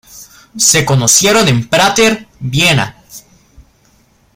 [0.57, 2.97] Se conocieron en Prater, Viena.